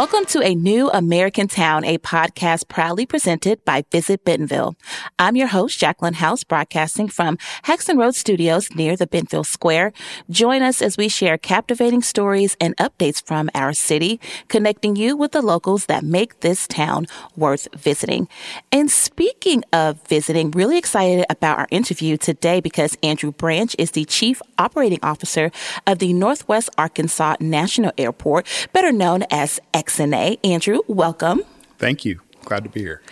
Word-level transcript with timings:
Welcome 0.00 0.24
to 0.28 0.40
a 0.40 0.54
new 0.54 0.88
American 0.88 1.46
Town, 1.46 1.84
a 1.84 1.98
podcast 1.98 2.68
proudly 2.68 3.04
presented 3.04 3.62
by 3.66 3.84
Visit 3.92 4.24
Bentonville. 4.24 4.74
I'm 5.18 5.36
your 5.36 5.48
host, 5.48 5.78
Jacqueline 5.78 6.14
House, 6.14 6.42
broadcasting 6.42 7.06
from 7.08 7.36
Haxton 7.64 7.98
Road 7.98 8.14
Studios 8.14 8.74
near 8.74 8.96
the 8.96 9.06
Bentonville 9.06 9.44
Square. 9.44 9.92
Join 10.30 10.62
us 10.62 10.80
as 10.80 10.96
we 10.96 11.10
share 11.10 11.36
captivating 11.36 12.00
stories 12.00 12.56
and 12.62 12.74
updates 12.78 13.22
from 13.22 13.50
our 13.54 13.74
city, 13.74 14.18
connecting 14.48 14.96
you 14.96 15.18
with 15.18 15.32
the 15.32 15.42
locals 15.42 15.84
that 15.84 16.02
make 16.02 16.40
this 16.40 16.66
town 16.66 17.06
worth 17.36 17.68
visiting. 17.76 18.26
And 18.72 18.90
speaking 18.90 19.64
of 19.70 20.00
visiting, 20.08 20.50
really 20.52 20.78
excited 20.78 21.26
about 21.28 21.58
our 21.58 21.68
interview 21.70 22.16
today 22.16 22.60
because 22.60 22.96
Andrew 23.02 23.32
Branch 23.32 23.76
is 23.78 23.90
the 23.90 24.06
Chief 24.06 24.40
Operating 24.56 25.00
Officer 25.02 25.50
of 25.86 25.98
the 25.98 26.14
Northwest 26.14 26.70
Arkansas 26.78 27.36
National 27.38 27.92
Airport, 27.98 28.46
better 28.72 28.92
known 28.92 29.24
as 29.30 29.60
XNA. 29.90 30.38
Andrew, 30.44 30.80
welcome. 30.86 31.42
Thank 31.78 32.04
you. 32.04 32.20
Glad 32.44 32.64
to 32.64 32.70
be 32.70 32.80
here. 32.80 33.02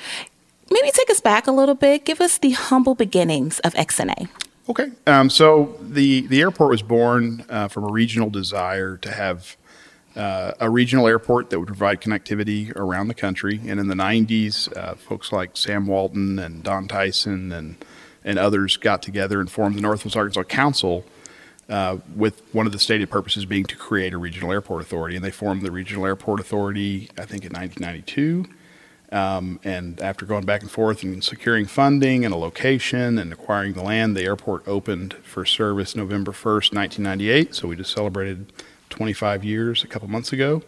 Maybe 0.71 0.91
take 0.91 1.11
us 1.11 1.21
back 1.21 1.47
a 1.47 1.53
little 1.53 1.75
bit. 1.75 2.05
Give 2.05 2.21
us 2.21 2.39
the 2.39 2.51
humble 2.51 2.95
beginnings 2.95 3.59
of 3.61 3.75
XNA. 3.75 4.29
Okay. 4.69 4.91
Um, 5.07 5.31
so 5.31 5.77
the, 5.81 6.27
the 6.27 6.41
airport 6.41 6.71
was 6.71 6.83
born 6.83 7.45
uh, 7.49 7.69
from 7.69 7.85
a 7.85 7.91
regional 7.91 8.31
desire 8.31 8.97
to 8.99 9.11
have 9.11 9.57
uh, 10.15 10.53
a 10.61 10.69
regional 10.71 11.07
airport 11.07 11.51
that 11.51 11.59
would 11.59 11.69
provide 11.69 12.01
connectivity 12.01 12.75
around 12.77 13.09
the 13.09 13.15
country. 13.15 13.61
And 13.67 13.81
in 13.81 13.89
the 13.89 13.95
90s, 13.95 14.75
uh, 14.77 14.95
folks 14.95 15.33
like 15.33 15.57
Sam 15.57 15.87
Walton 15.87 16.39
and 16.39 16.63
Don 16.63 16.87
Tyson 16.87 17.51
and, 17.51 17.77
and 18.25 18.39
others 18.39 18.77
got 18.77 19.03
together 19.03 19.41
and 19.41 19.51
formed 19.51 19.77
the 19.77 19.81
Northwest 19.81 20.17
Arkansas 20.17 20.45
Council 20.45 21.05
uh, 21.69 21.99
with 22.15 22.43
one 22.53 22.67
of 22.67 22.73
the 22.73 22.79
stated 22.79 23.11
purposes 23.11 23.45
being 23.45 23.65
to 23.65 23.77
create 23.77 24.15
a 24.15 24.19
regional 24.19 24.53
airport 24.53 24.83
authority. 24.83 25.17
And 25.17 25.25
they 25.25 25.31
formed 25.31 25.63
the 25.63 25.71
Regional 25.71 26.07
Airport 26.07 26.41
Authority, 26.41 27.11
I 27.19 27.25
think, 27.25 27.45
in 27.45 27.53
1992. 27.53 28.47
Um, 29.11 29.59
and 29.65 30.01
after 30.01 30.27
going 30.27 30.45
back 30.45 30.61
and 30.61 30.71
forth 30.71 31.03
and 31.03 31.25
securing 31.25 31.67
funding 31.67 32.25
and 32.25 32.35
a 32.35 32.37
location 32.37 33.19
and 33.19 33.33
acquiring 33.33 33.73
the 33.73 33.83
land, 33.83 34.17
the 34.17 34.25
airport 34.25 34.67
opened 34.69 35.15
for 35.23 35.47
service 35.47 35.97
November 35.97 36.33
1st, 36.33 36.75
1998. 36.75 37.55
So 37.55 37.69
we 37.69 37.77
just 37.77 37.93
celebrated 37.93 38.53
25 38.91 39.45
years 39.45 39.83
a 39.83 39.87
couple 39.87 40.09
months 40.09 40.33
ago. 40.33 40.63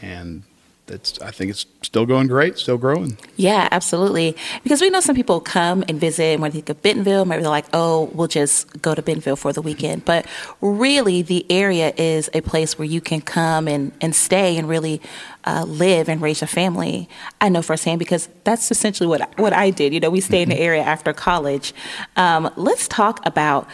And 0.00 0.44
it's 0.90 1.20
I 1.20 1.30
think 1.30 1.50
it's 1.50 1.66
still 1.82 2.06
going 2.06 2.26
great, 2.26 2.58
still 2.58 2.78
growing. 2.78 3.16
Yeah, 3.36 3.68
absolutely. 3.70 4.36
Because 4.62 4.80
we 4.80 4.90
know 4.90 5.00
some 5.00 5.16
people 5.16 5.40
come 5.40 5.84
and 5.88 6.00
visit 6.00 6.24
and 6.24 6.42
when 6.42 6.50
they 6.50 6.56
think 6.56 6.68
of 6.68 6.82
Bentonville, 6.82 7.24
maybe 7.24 7.42
they're 7.42 7.50
like, 7.50 7.66
oh, 7.72 8.10
we'll 8.12 8.28
just 8.28 8.80
go 8.82 8.94
to 8.94 9.02
Bentonville 9.02 9.36
for 9.36 9.52
the 9.52 9.62
weekend. 9.62 10.04
But 10.04 10.26
really, 10.60 11.22
the 11.22 11.46
area 11.50 11.92
is 11.96 12.28
a 12.34 12.40
place 12.40 12.78
where 12.78 12.86
you 12.86 13.00
can 13.00 13.20
come 13.20 13.68
and, 13.68 13.92
and 14.00 14.14
stay 14.14 14.56
and 14.56 14.68
really 14.68 15.00
uh, 15.44 15.64
live 15.66 16.08
and 16.08 16.20
raise 16.20 16.42
a 16.42 16.46
family. 16.46 17.08
I 17.40 17.48
know 17.48 17.62
firsthand 17.62 17.98
because 17.98 18.28
that's 18.44 18.70
essentially 18.70 19.06
what 19.06 19.22
I, 19.22 19.28
what 19.36 19.52
I 19.52 19.70
did. 19.70 19.94
You 19.94 20.00
know, 20.00 20.10
we 20.10 20.20
stayed 20.20 20.42
in 20.42 20.48
the 20.50 20.54
mm-hmm. 20.56 20.64
area 20.64 20.82
after 20.82 21.12
college. 21.12 21.72
Um, 22.16 22.50
let's 22.56 22.88
talk 22.88 23.24
about 23.26 23.68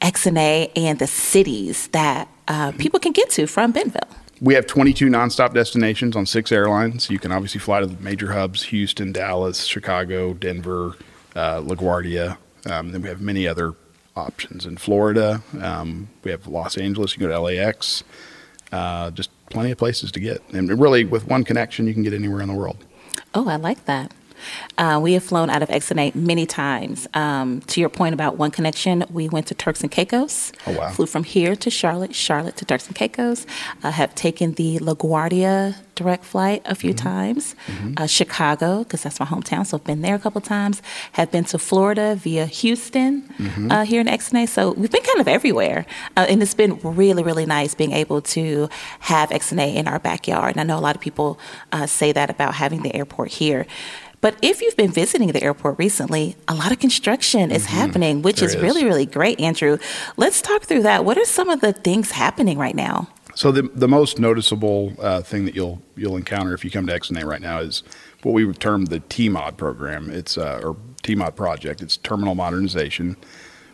XNA 0.00 0.70
and 0.76 0.98
the 0.98 1.06
cities 1.06 1.88
that 1.88 2.28
uh, 2.46 2.72
people 2.72 3.00
can 3.00 3.12
get 3.12 3.30
to 3.30 3.46
from 3.46 3.72
Bentonville 3.72 4.08
we 4.40 4.54
have 4.54 4.66
22 4.66 5.06
nonstop 5.06 5.54
destinations 5.54 6.16
on 6.16 6.26
six 6.26 6.52
airlines. 6.52 7.10
You 7.10 7.18
can 7.18 7.32
obviously 7.32 7.60
fly 7.60 7.80
to 7.80 7.86
the 7.86 8.02
major 8.02 8.32
hubs 8.32 8.62
Houston, 8.64 9.12
Dallas, 9.12 9.64
Chicago, 9.64 10.34
Denver, 10.34 10.96
uh, 11.34 11.60
LaGuardia. 11.60 12.36
Um, 12.66 12.92
then 12.92 13.02
we 13.02 13.08
have 13.08 13.20
many 13.20 13.46
other 13.46 13.74
options 14.16 14.66
in 14.66 14.76
Florida. 14.76 15.42
Um, 15.60 16.08
we 16.24 16.30
have 16.30 16.46
Los 16.46 16.76
Angeles, 16.76 17.12
you 17.12 17.18
can 17.18 17.28
go 17.28 17.34
to 17.34 17.40
LAX. 17.40 18.04
Uh, 18.70 19.10
just 19.10 19.30
plenty 19.48 19.70
of 19.70 19.78
places 19.78 20.12
to 20.12 20.20
get. 20.20 20.42
And 20.52 20.78
really, 20.78 21.04
with 21.04 21.26
one 21.26 21.44
connection, 21.44 21.86
you 21.86 21.94
can 21.94 22.02
get 22.02 22.12
anywhere 22.12 22.42
in 22.42 22.48
the 22.48 22.54
world. 22.54 22.84
Oh, 23.34 23.48
I 23.48 23.56
like 23.56 23.84
that. 23.86 24.12
Uh, 24.76 24.98
we 25.02 25.12
have 25.14 25.24
flown 25.24 25.50
out 25.50 25.62
of 25.62 25.68
XNA 25.68 26.14
many 26.14 26.46
times. 26.46 27.06
Um, 27.14 27.60
to 27.62 27.80
your 27.80 27.88
point 27.88 28.14
about 28.14 28.36
one 28.36 28.50
connection, 28.50 29.04
we 29.10 29.28
went 29.28 29.46
to 29.48 29.54
Turks 29.54 29.82
and 29.82 29.90
Caicos. 29.90 30.52
Oh, 30.66 30.72
wow. 30.72 30.90
Flew 30.90 31.06
from 31.06 31.24
here 31.24 31.56
to 31.56 31.70
Charlotte, 31.70 32.14
Charlotte 32.14 32.56
to 32.56 32.64
Turks 32.64 32.86
and 32.86 32.96
Caicos. 32.96 33.46
Uh, 33.82 33.90
have 33.90 34.14
taken 34.14 34.52
the 34.54 34.78
LaGuardia 34.78 35.76
direct 35.94 36.24
flight 36.24 36.62
a 36.64 36.74
few 36.74 36.94
mm-hmm. 36.94 37.08
times. 37.08 37.56
Mm-hmm. 37.66 37.94
Uh, 37.96 38.06
Chicago, 38.06 38.84
because 38.84 39.02
that's 39.02 39.18
my 39.18 39.26
hometown, 39.26 39.66
so 39.66 39.76
I've 39.76 39.84
been 39.84 40.02
there 40.02 40.14
a 40.14 40.18
couple 40.18 40.40
times. 40.40 40.80
Have 41.12 41.30
been 41.32 41.44
to 41.46 41.58
Florida 41.58 42.14
via 42.14 42.46
Houston 42.46 43.22
mm-hmm. 43.22 43.70
uh, 43.70 43.84
here 43.84 44.00
in 44.00 44.06
XNA. 44.06 44.48
So 44.48 44.72
we've 44.72 44.90
been 44.90 45.02
kind 45.02 45.20
of 45.20 45.28
everywhere. 45.28 45.86
Uh, 46.16 46.26
and 46.28 46.40
it's 46.42 46.54
been 46.54 46.78
really, 46.82 47.22
really 47.22 47.46
nice 47.46 47.74
being 47.74 47.92
able 47.92 48.22
to 48.22 48.68
have 49.00 49.30
XNA 49.30 49.74
in 49.74 49.88
our 49.88 49.98
backyard. 49.98 50.52
And 50.52 50.60
I 50.60 50.64
know 50.64 50.78
a 50.78 50.84
lot 50.88 50.94
of 50.94 51.02
people 51.02 51.38
uh, 51.72 51.86
say 51.86 52.12
that 52.12 52.30
about 52.30 52.54
having 52.54 52.82
the 52.82 52.94
airport 52.94 53.30
here. 53.30 53.66
But 54.20 54.36
if 54.42 54.60
you've 54.60 54.76
been 54.76 54.90
visiting 54.90 55.28
the 55.28 55.42
airport 55.42 55.78
recently, 55.78 56.36
a 56.48 56.54
lot 56.54 56.72
of 56.72 56.78
construction 56.78 57.50
is 57.50 57.66
mm-hmm. 57.66 57.76
happening, 57.76 58.22
which 58.22 58.42
is, 58.42 58.54
is 58.54 58.60
really, 58.60 58.84
really 58.84 59.06
great, 59.06 59.38
Andrew. 59.40 59.78
Let's 60.16 60.42
talk 60.42 60.64
through 60.64 60.82
that. 60.82 61.04
What 61.04 61.16
are 61.18 61.24
some 61.24 61.48
of 61.48 61.60
the 61.60 61.72
things 61.72 62.10
happening 62.10 62.58
right 62.58 62.74
now? 62.74 63.08
So 63.34 63.52
the 63.52 63.62
the 63.72 63.86
most 63.86 64.18
noticeable 64.18 64.94
uh, 64.98 65.22
thing 65.22 65.44
that 65.44 65.54
you'll 65.54 65.80
you'll 65.94 66.16
encounter 66.16 66.54
if 66.54 66.64
you 66.64 66.72
come 66.72 66.88
to 66.88 66.98
XNA 66.98 67.24
right 67.24 67.40
now 67.40 67.60
is 67.60 67.84
what 68.24 68.32
we 68.32 68.44
would 68.44 68.58
term 68.58 68.86
the 68.86 68.98
TMOD 68.98 69.56
program. 69.56 70.10
It's 70.10 70.36
uh, 70.36 70.60
or 70.64 70.76
TMOD 71.04 71.36
project. 71.36 71.80
It's 71.80 71.96
terminal 71.98 72.34
modernization, 72.34 73.16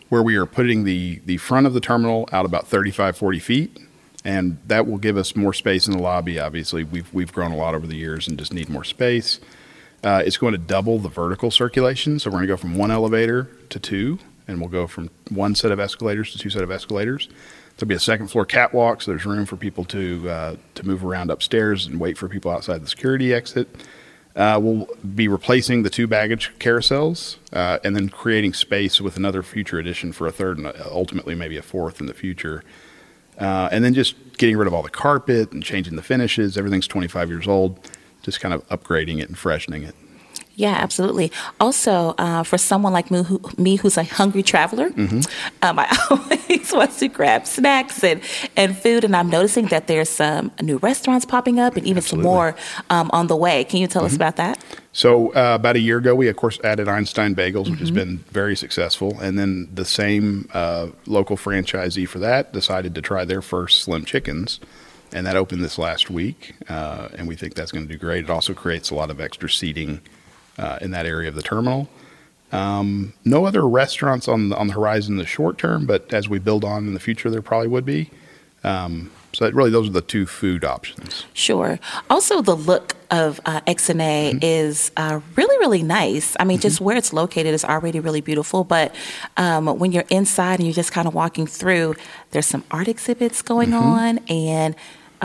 where 0.09 0.21
we 0.21 0.35
are 0.35 0.45
putting 0.45 0.83
the 0.83 1.19
the 1.25 1.37
front 1.37 1.65
of 1.65 1.73
the 1.73 1.79
terminal 1.79 2.29
out 2.31 2.45
about 2.45 2.67
35, 2.67 3.17
40 3.17 3.39
feet, 3.39 3.79
and 4.23 4.59
that 4.67 4.85
will 4.85 4.99
give 4.99 5.17
us 5.17 5.35
more 5.35 5.53
space 5.53 5.87
in 5.87 5.93
the 5.93 6.03
lobby. 6.03 6.39
Obviously, 6.39 6.83
we've 6.83 7.11
we've 7.11 7.33
grown 7.33 7.51
a 7.51 7.57
lot 7.57 7.73
over 7.73 7.87
the 7.87 7.97
years 7.97 8.27
and 8.27 8.37
just 8.37 8.53
need 8.53 8.69
more 8.69 8.83
space. 8.83 9.39
Uh, 10.05 10.21
it's 10.23 10.37
going 10.37 10.51
to 10.51 10.59
double 10.59 10.99
the 10.99 11.09
vertical 11.09 11.49
circulation. 11.49 12.19
So 12.19 12.29
we're 12.29 12.37
going 12.37 12.43
to 12.43 12.53
go 12.53 12.57
from 12.57 12.75
one 12.75 12.91
elevator 12.91 13.49
to 13.71 13.79
two, 13.79 14.19
and 14.47 14.59
we'll 14.59 14.69
go 14.69 14.85
from 14.85 15.09
one 15.31 15.55
set 15.55 15.71
of 15.71 15.79
escalators 15.79 16.31
to 16.33 16.37
two 16.37 16.51
set 16.51 16.61
of 16.61 16.69
escalators. 16.69 17.27
There'll 17.75 17.89
be 17.89 17.95
a 17.95 17.99
second 17.99 18.27
floor 18.27 18.45
catwalk, 18.45 19.01
so 19.01 19.09
there's 19.09 19.25
room 19.25 19.47
for 19.47 19.57
people 19.57 19.83
to 19.85 20.29
uh, 20.29 20.55
to 20.75 20.85
move 20.85 21.03
around 21.03 21.31
upstairs 21.31 21.87
and 21.87 21.99
wait 21.99 22.19
for 22.19 22.29
people 22.29 22.51
outside 22.51 22.83
the 22.83 22.87
security 22.87 23.33
exit. 23.33 23.67
Uh, 24.35 24.59
we'll 24.61 24.87
be 25.15 25.27
replacing 25.27 25.81
the 25.81 25.89
two 25.89 26.05
baggage 26.05 26.51
carousels 26.59 27.37
uh, 27.51 27.79
and 27.83 27.95
then 27.95 28.07
creating 28.07 28.53
space 28.53 29.01
with 29.01 29.17
another 29.17 29.41
future 29.41 29.79
addition 29.79 30.11
for 30.11 30.27
a 30.27 30.31
third 30.31 30.59
and 30.59 30.71
ultimately 30.91 31.33
maybe 31.33 31.57
a 31.57 31.63
fourth 31.63 31.99
in 31.99 32.05
the 32.05 32.13
future. 32.13 32.61
Uh, 33.39 33.69
and 33.71 33.83
then 33.83 33.93
just 33.93 34.15
getting 34.37 34.55
rid 34.55 34.67
of 34.67 34.73
all 34.73 34.83
the 34.83 34.89
carpet 34.89 35.51
and 35.51 35.63
changing 35.63 35.95
the 35.95 36.01
finishes. 36.01 36.57
Everything's 36.57 36.87
25 36.87 37.29
years 37.29 37.47
old 37.47 37.79
just 38.25 38.41
kind 38.41 38.53
of 38.53 38.67
upgrading 38.69 39.19
it 39.21 39.29
and 39.29 39.37
freshening 39.37 39.83
it. 39.83 39.95
Yeah, 40.57 40.71
absolutely. 40.71 41.31
Also, 41.59 42.15
uh, 42.17 42.43
for 42.43 42.57
someone 42.57 42.93
like 42.93 43.11
me, 43.11 43.23
who, 43.23 43.41
me, 43.57 43.75
who's 43.75 43.97
a 43.97 44.03
hungry 44.03 44.41
traveler, 44.41 44.89
mm-hmm. 44.89 45.19
um, 45.61 45.79
I 45.79 45.97
always 46.09 46.71
want 46.71 46.91
to 46.97 47.07
grab 47.09 47.45
snacks 47.45 48.03
and, 48.03 48.21
and 48.55 48.77
food. 48.77 49.03
And 49.03 49.15
I'm 49.15 49.29
noticing 49.29 49.65
that 49.67 49.87
there's 49.87 50.09
some 50.09 50.51
new 50.61 50.77
restaurants 50.77 51.25
popping 51.25 51.59
up 51.59 51.75
and 51.75 51.85
even 51.85 51.97
absolutely. 51.97 52.23
some 52.23 52.31
more 52.31 52.55
um, 52.89 53.09
on 53.13 53.27
the 53.27 53.35
way. 53.35 53.65
Can 53.65 53.81
you 53.81 53.87
tell 53.87 54.01
mm-hmm. 54.01 54.07
us 54.07 54.15
about 54.15 54.37
that? 54.37 54.63
So, 54.93 55.33
uh, 55.33 55.55
about 55.55 55.75
a 55.75 55.79
year 55.79 55.97
ago, 55.97 56.15
we 56.15 56.29
of 56.29 56.37
course 56.37 56.57
added 56.63 56.87
Einstein 56.87 57.35
Bagels, 57.35 57.65
which 57.65 57.73
mm-hmm. 57.73 57.79
has 57.79 57.91
been 57.91 58.17
very 58.31 58.55
successful. 58.55 59.19
And 59.19 59.37
then 59.37 59.67
the 59.73 59.83
same 59.83 60.47
uh, 60.53 60.87
local 61.05 61.35
franchisee 61.35 62.07
for 62.07 62.19
that 62.19 62.53
decided 62.53 62.95
to 62.95 63.01
try 63.01 63.25
their 63.25 63.41
first 63.41 63.83
Slim 63.83 64.05
Chickens 64.05 64.61
and 65.11 65.25
that 65.25 65.35
opened 65.35 65.63
this 65.63 65.77
last 65.77 66.09
week, 66.09 66.55
uh, 66.67 67.09
and 67.17 67.27
we 67.27 67.35
think 67.35 67.55
that's 67.55 67.71
going 67.71 67.87
to 67.87 67.91
do 67.91 67.97
great. 67.97 68.25
It 68.25 68.29
also 68.29 68.53
creates 68.53 68.89
a 68.89 68.95
lot 68.95 69.09
of 69.09 69.19
extra 69.19 69.49
seating 69.49 70.01
uh, 70.57 70.79
in 70.81 70.91
that 70.91 71.05
area 71.05 71.29
of 71.29 71.35
the 71.35 71.41
terminal. 71.41 71.89
Um, 72.51 73.13
no 73.23 73.45
other 73.45 73.67
restaurants 73.67 74.27
on 74.27 74.49
the, 74.49 74.57
on 74.57 74.67
the 74.67 74.73
horizon 74.73 75.15
in 75.15 75.17
the 75.17 75.25
short 75.25 75.57
term, 75.57 75.85
but 75.85 76.13
as 76.13 76.29
we 76.29 76.39
build 76.39 76.63
on 76.63 76.87
in 76.87 76.93
the 76.93 76.99
future, 76.99 77.29
there 77.29 77.41
probably 77.41 77.67
would 77.67 77.85
be. 77.85 78.11
Um, 78.63 79.11
so 79.35 79.49
really, 79.51 79.69
those 79.69 79.89
are 79.89 79.91
the 79.91 80.01
two 80.01 80.25
food 80.25 80.63
options. 80.63 81.25
Sure. 81.33 81.77
Also, 82.09 82.41
the 82.41 82.55
look 82.55 82.95
of 83.11 83.41
uh, 83.45 83.59
XNA 83.61 84.31
mm-hmm. 84.31 84.37
is 84.41 84.91
uh, 84.95 85.19
really, 85.35 85.57
really 85.57 85.83
nice. 85.83 86.37
I 86.39 86.45
mean, 86.45 86.57
mm-hmm. 86.57 86.61
just 86.61 86.79
where 86.79 86.95
it's 86.95 87.11
located 87.11 87.53
is 87.53 87.65
already 87.65 87.99
really 87.99 88.21
beautiful. 88.21 88.63
But 88.63 88.95
um, 89.35 89.77
when 89.77 89.91
you're 89.91 90.05
inside 90.09 90.59
and 90.59 90.67
you're 90.67 90.73
just 90.73 90.93
kind 90.93 91.05
of 91.05 91.13
walking 91.13 91.47
through, 91.47 91.95
there's 92.31 92.45
some 92.45 92.63
art 92.71 92.87
exhibits 92.87 93.41
going 93.41 93.71
mm-hmm. 93.71 93.83
on 93.83 94.17
and 94.29 94.73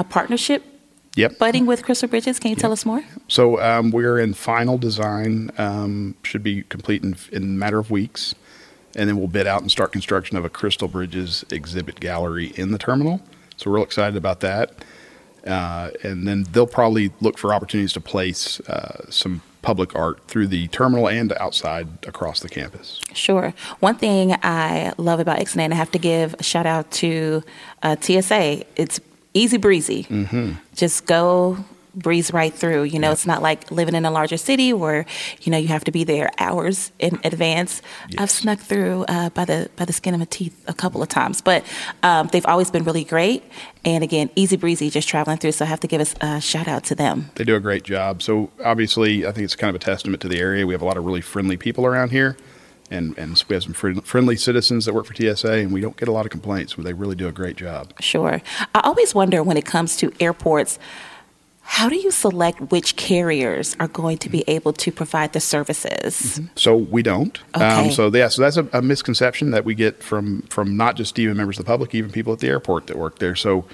a 0.01 0.05
partnership 0.05 0.65
Yep. 1.17 1.39
Budding 1.39 1.67
with 1.67 1.83
Crystal 1.83 2.09
Bridges. 2.09 2.39
Can 2.39 2.51
you 2.51 2.55
yep. 2.55 2.61
tell 2.61 2.73
us 2.73 2.87
more? 2.87 3.03
So 3.27 3.61
um, 3.61 3.91
we're 3.91 4.19
in 4.19 4.33
final 4.33 4.79
design. 4.79 5.51
Um, 5.59 6.15
should 6.23 6.43
be 6.43 6.63
complete 6.63 7.03
in, 7.03 7.17
in, 7.33 7.43
a 7.43 7.47
matter 7.47 7.79
of 7.79 7.91
weeks, 7.91 8.35
and 8.95 9.09
then 9.09 9.19
we'll 9.19 9.29
bid 9.29 9.47
out 9.47 9.61
and 9.61 9.71
start 9.71 9.93
construction 9.93 10.37
of 10.37 10.45
a 10.45 10.49
Crystal 10.49 10.87
Bridges 10.87 11.45
exhibit 11.51 11.99
gallery 11.99 12.53
in 12.55 12.71
the 12.71 12.79
terminal. 12.79 13.21
So 13.57 13.71
we're 13.71 13.77
real 13.77 13.85
excited 13.85 14.17
about 14.17 14.41
that. 14.41 14.85
Uh, 15.45 15.91
and 16.05 16.29
then 16.29 16.45
they'll 16.53 16.67
probably 16.67 17.11
look 17.21 17.39
for 17.39 17.53
opportunities 17.53 17.93
to 17.95 18.01
place 18.01 18.61
uh, 18.61 19.11
some 19.11 19.43
public 19.63 19.95
art 19.95 20.27
through 20.27 20.47
the 20.47 20.69
terminal 20.69 21.09
and 21.09 21.33
outside 21.35 21.89
across 22.07 22.41
the 22.41 22.49
campus. 22.49 23.01
Sure. 23.15 23.53
One 23.81 23.97
thing 23.97 24.37
I 24.43 24.93
love 24.97 25.21
about 25.21 25.39
XNA, 25.39 25.65
and 25.65 25.75
I 25.75 25.77
have 25.77 25.91
to 25.93 25.99
give 25.99 26.35
a 26.39 26.43
shout 26.43 26.67
out 26.67 26.91
to 26.93 27.43
uh, 27.83 27.97
TSA, 28.01 28.65
it's 28.77 29.01
easy 29.35 29.57
breezy. 29.57 30.05
Mm-hmm. 30.05 30.53
Just 30.75 31.07
go 31.07 31.65
breeze 31.95 32.33
right 32.33 32.53
through. 32.55 32.85
You 32.85 32.99
know, 32.99 33.13
it's 33.13 33.27
not 33.27 33.43
like 33.43 33.71
living 33.71 33.95
in 33.95 34.05
a 34.05 34.11
larger 34.11 34.37
city 34.37 34.73
where 34.73 35.07
you 35.43 35.51
know 35.51 35.59
you 35.59 35.69
have 35.69 35.85
to 35.85 35.91
be 35.91 36.05
there 36.05 36.31
hours 36.39 36.93
in 36.99 37.19
advance. 37.25 37.83
Yes. 38.09 38.21
I've 38.21 38.31
snuck 38.31 38.61
through 38.61 39.05
uh, 39.09 39.31
by 39.31 39.45
the 39.45 39.71
by 39.77 39.85
the 39.85 39.93
skin 39.93 40.15
of 40.15 40.21
my 40.21 40.27
teeth 40.27 40.65
a 40.67 40.75
couple 40.75 41.03
of 41.03 41.09
times, 41.09 41.41
but 41.41 41.65
um, 42.03 42.29
they've 42.33 42.47
always 42.47 42.71
been 42.71 42.85
really 42.85 43.05
great. 43.05 43.43
And 43.85 44.05
again, 44.05 44.31
easy 44.37 44.57
breezy, 44.57 44.91
just 44.91 45.09
traveling 45.09 45.39
through. 45.39 45.53
So 45.53 45.65
I 45.65 45.69
have 45.69 45.81
to 45.81 45.87
give 45.87 46.01
us 46.01 46.15
a 46.21 46.41
shout 46.41 46.69
out 46.69 46.85
to 46.85 46.95
them. 46.95 47.31
They 47.37 47.45
do 47.45 47.57
a 47.57 47.61
great 47.61 47.83
job. 47.83 48.23
So 48.23 48.51
obviously, 48.65 49.27
I 49.27 49.33
think 49.33 49.45
it's 49.45 49.57
kind 49.57 49.75
of 49.75 49.81
a 49.81 49.85
testament 49.85 50.21
to 50.23 50.29
the 50.29 50.39
area. 50.39 50.67
We 50.67 50.75
have 50.75 50.83
a 50.83 50.87
lot 50.87 50.97
of 50.97 51.05
really 51.05 51.23
friendly 51.23 51.57
people 51.57 51.87
around 51.87 52.11
here, 52.11 52.37
and 52.91 53.17
and 53.19 53.43
we 53.49 53.55
have 53.55 53.63
some 53.63 53.73
friend- 53.73 54.05
friendly 54.05 54.37
citizens 54.37 54.85
that 54.85 54.95
work 54.95 55.07
for 55.07 55.15
TSA, 55.15 55.53
and 55.53 55.73
we 55.73 55.81
don't 55.81 55.97
get 55.97 56.09
a 56.09 56.13
lot 56.13 56.27
of 56.27 56.31
complaints. 56.31 56.75
But 56.75 56.85
they 56.85 56.93
really 56.93 57.17
do 57.17 57.29
a 57.29 57.33
great 57.33 57.57
job. 57.57 57.93
Sure. 58.01 58.43
I 58.75 58.81
always 58.81 59.15
wonder 59.15 59.43
when 59.43 59.57
it 59.57 59.65
comes 59.65 59.97
to 59.99 60.13
airports, 60.21 60.79
how 61.63 61.89
do 61.89 61.95
you 61.95 62.11
select 62.11 62.73
which 62.73 62.97
carriers 62.97 63.77
are 63.79 63.87
going 63.87 64.19
to 64.19 64.29
be 64.29 64.43
able 64.49 64.73
to 64.73 64.91
provide 64.91 65.33
the 65.33 65.41
services? 65.41 66.41
So 66.57 66.77
we 66.77 67.03
don't. 67.03 67.39
Okay. 67.55 67.65
Um, 67.65 67.91
so 67.93 68.09
yeah, 68.09 68.29
so 68.29 68.43
that's 68.43 68.57
a, 68.57 68.69
a 68.73 68.83
misconception 68.83 69.53
that 69.53 69.65
we 69.65 69.77
get 69.77 70.03
from 70.03 70.43
from 70.43 70.77
not 70.77 70.97
just 70.97 71.19
even 71.19 71.37
members 71.37 71.59
of 71.59 71.65
the 71.65 71.71
public, 71.71 71.95
even 71.95 72.11
people 72.11 72.33
at 72.33 72.41
the 72.41 72.49
airport 72.49 72.89
that 72.89 72.99
work 72.99 73.21
there. 73.21 73.37
So 73.37 73.67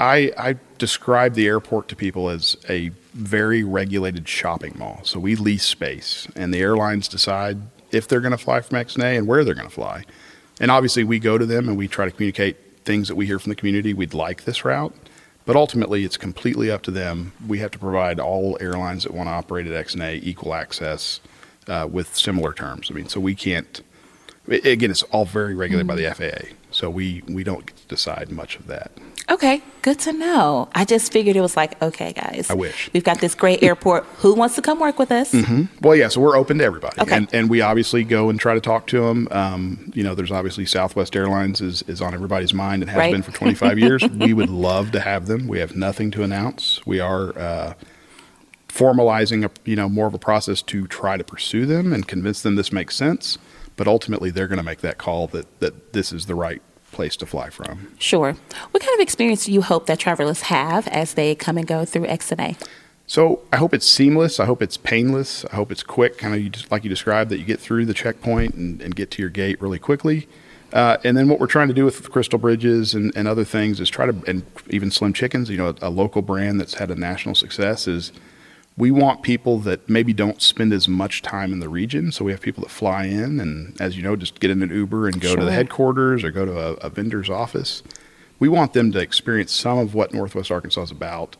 I 0.00 0.32
I 0.38 0.56
describe 0.78 1.34
the 1.34 1.46
airport 1.46 1.88
to 1.88 1.96
people 1.96 2.30
as 2.30 2.56
a 2.68 2.90
very 3.12 3.62
regulated 3.62 4.26
shopping 4.28 4.74
mall. 4.78 5.00
So 5.04 5.20
we 5.20 5.36
lease 5.36 5.64
space, 5.64 6.28
and 6.36 6.52
the 6.54 6.60
airlines 6.60 7.06
decide 7.06 7.58
if 7.90 8.08
they're 8.08 8.20
going 8.20 8.32
to 8.32 8.38
fly 8.38 8.60
from 8.60 8.78
XNA 8.78 9.18
and 9.18 9.26
where 9.26 9.44
they're 9.44 9.54
going 9.54 9.68
to 9.68 9.74
fly. 9.74 10.04
And 10.60 10.70
obviously, 10.70 11.04
we 11.04 11.18
go 11.18 11.38
to 11.38 11.46
them 11.46 11.68
and 11.68 11.76
we 11.76 11.88
try 11.88 12.04
to 12.06 12.10
communicate 12.10 12.56
things 12.84 13.08
that 13.08 13.14
we 13.14 13.26
hear 13.26 13.38
from 13.38 13.50
the 13.50 13.56
community. 13.56 13.92
We'd 13.92 14.14
like 14.14 14.44
this 14.44 14.64
route. 14.64 14.94
But 15.44 15.54
ultimately, 15.54 16.04
it's 16.04 16.16
completely 16.16 16.70
up 16.70 16.82
to 16.82 16.90
them. 16.90 17.32
We 17.46 17.58
have 17.60 17.70
to 17.70 17.78
provide 17.78 18.18
all 18.18 18.58
airlines 18.60 19.04
that 19.04 19.14
want 19.14 19.28
to 19.28 19.32
operate 19.32 19.66
at 19.66 19.86
XNA 19.86 20.20
equal 20.22 20.54
access 20.54 21.20
uh, 21.68 21.88
with 21.90 22.16
similar 22.16 22.52
terms. 22.52 22.90
I 22.90 22.94
mean, 22.94 23.08
so 23.08 23.20
we 23.20 23.34
can't. 23.34 23.80
Again, 24.48 24.90
it's 24.90 25.02
all 25.04 25.24
very 25.24 25.54
regulated 25.54 25.86
by 25.86 25.96
the 25.96 26.12
FAA, 26.12 26.54
so 26.70 26.88
we 26.90 27.22
we 27.28 27.42
don't 27.42 27.66
get 27.66 27.76
to 27.76 27.86
decide 27.88 28.30
much 28.30 28.56
of 28.56 28.66
that. 28.68 28.92
Okay, 29.28 29.60
good 29.82 29.98
to 30.00 30.12
know. 30.12 30.68
I 30.72 30.84
just 30.84 31.12
figured 31.12 31.34
it 31.34 31.40
was 31.40 31.56
like, 31.56 31.80
okay, 31.82 32.12
guys. 32.12 32.48
I 32.48 32.54
wish. 32.54 32.88
We've 32.92 33.02
got 33.02 33.20
this 33.20 33.34
great 33.34 33.60
airport. 33.60 34.04
Who 34.18 34.34
wants 34.34 34.54
to 34.54 34.62
come 34.62 34.78
work 34.78 35.00
with 35.00 35.10
us? 35.10 35.34
Well, 35.82 35.96
yeah, 35.96 36.06
so 36.08 36.20
we're 36.20 36.36
open 36.36 36.58
to 36.58 36.64
everybody, 36.64 37.00
Okay. 37.00 37.16
and 37.16 37.28
and 37.34 37.50
we 37.50 37.60
obviously 37.60 38.04
go 38.04 38.30
and 38.30 38.38
try 38.38 38.54
to 38.54 38.60
talk 38.60 38.86
to 38.88 39.00
them. 39.00 39.26
Um, 39.32 39.90
you 39.96 40.04
know, 40.04 40.14
there's 40.14 40.30
obviously 40.30 40.64
Southwest 40.64 41.16
Airlines 41.16 41.60
is 41.60 41.82
is 41.88 42.00
on 42.00 42.14
everybody's 42.14 42.54
mind 42.54 42.82
and 42.82 42.90
has 42.90 42.98
Right. 42.98 43.12
been 43.12 43.22
for 43.22 43.32
25 43.32 43.78
years. 43.80 44.02
We 44.16 44.32
would 44.32 44.48
love 44.50 44.92
to 44.92 45.00
have 45.00 45.26
them. 45.26 45.48
We 45.48 45.58
have 45.58 45.74
nothing 45.76 46.10
to 46.12 46.22
announce. 46.22 46.84
We 46.86 47.00
are. 47.00 47.36
Uh, 47.36 47.74
formalizing 48.68 49.42
a 49.42 49.50
you 49.64 49.74
know 49.74 49.88
more 49.88 50.06
of 50.06 50.12
a 50.12 50.18
process 50.18 50.60
to 50.60 50.86
try 50.86 51.16
to 51.16 51.24
pursue 51.24 51.64
them 51.64 51.94
and 51.94 52.06
convince 52.06 52.42
them 52.42 52.56
this 52.56 52.70
makes 52.70 52.94
sense 52.94 53.38
but 53.76 53.88
ultimately 53.88 54.28
they're 54.30 54.48
going 54.48 54.58
to 54.58 54.62
make 54.62 54.80
that 54.80 54.98
call 54.98 55.26
that 55.28 55.46
that 55.60 55.94
this 55.94 56.12
is 56.12 56.26
the 56.26 56.34
right 56.34 56.60
place 56.96 57.16
to 57.16 57.26
fly 57.26 57.50
from 57.50 57.92
Sure. 57.98 58.32
What 58.72 58.82
kind 58.82 58.94
of 58.94 59.00
experience 59.00 59.44
do 59.44 59.52
you 59.52 59.62
hope 59.62 59.86
that 59.86 59.98
travelers 60.00 60.42
have 60.42 60.88
as 60.88 61.14
they 61.14 61.34
come 61.34 61.56
and 61.56 61.66
go 61.66 61.84
through 61.84 62.06
XNA? 62.06 62.56
So 63.06 63.42
I 63.52 63.58
hope 63.58 63.72
it's 63.72 63.86
seamless. 63.86 64.40
I 64.40 64.46
hope 64.46 64.60
it's 64.60 64.76
painless. 64.76 65.44
I 65.44 65.54
hope 65.54 65.70
it's 65.70 65.84
quick, 65.84 66.18
kind 66.18 66.34
of 66.34 66.40
you 66.40 66.48
just, 66.50 66.72
like 66.72 66.82
you 66.82 66.90
described, 66.90 67.30
that 67.30 67.38
you 67.38 67.44
get 67.44 67.60
through 67.60 67.86
the 67.86 67.94
checkpoint 67.94 68.54
and, 68.54 68.82
and 68.82 68.96
get 68.96 69.12
to 69.12 69.22
your 69.22 69.30
gate 69.30 69.60
really 69.60 69.78
quickly. 69.78 70.26
Uh, 70.72 70.96
and 71.04 71.16
then 71.16 71.28
what 71.28 71.38
we're 71.38 71.46
trying 71.46 71.68
to 71.68 71.74
do 71.74 71.84
with 71.84 72.10
Crystal 72.10 72.38
Bridges 72.38 72.94
and, 72.94 73.12
and 73.14 73.28
other 73.28 73.44
things 73.44 73.78
is 73.78 73.88
try 73.88 74.06
to, 74.06 74.22
and 74.26 74.42
even 74.68 74.90
Slim 74.90 75.12
Chickens, 75.12 75.48
you 75.48 75.56
know, 75.56 75.74
a, 75.80 75.90
local 75.90 76.22
brand 76.22 76.58
that's 76.58 76.74
had 76.74 76.90
a 76.90 76.96
national 76.96 77.36
success 77.36 77.86
is 77.86 78.10
we 78.78 78.90
want 78.90 79.22
people 79.22 79.58
that 79.60 79.88
maybe 79.88 80.12
don't 80.12 80.42
spend 80.42 80.72
as 80.72 80.86
much 80.86 81.22
time 81.22 81.52
in 81.52 81.60
the 81.60 81.68
region. 81.68 82.12
So 82.12 82.24
we 82.24 82.32
have 82.32 82.42
people 82.42 82.62
that 82.62 82.70
fly 82.70 83.04
in 83.06 83.40
and, 83.40 83.80
as 83.80 83.96
you 83.96 84.02
know, 84.02 84.16
just 84.16 84.38
get 84.38 84.50
in 84.50 84.62
an 84.62 84.70
Uber 84.70 85.08
and 85.08 85.20
go 85.20 85.34
to 85.34 85.44
the 85.44 85.52
headquarters 85.52 86.22
or 86.22 86.30
go 86.30 86.44
to 86.44 86.58
a, 86.58 86.72
a 86.74 86.90
vendor's 86.90 87.30
office. 87.30 87.82
We 88.38 88.50
want 88.50 88.74
them 88.74 88.92
to 88.92 88.98
experience 88.98 89.52
some 89.52 89.78
of 89.78 89.94
what 89.94 90.12
Northwest 90.12 90.50
Arkansas 90.50 90.82
is 90.82 90.90
about 90.90 91.36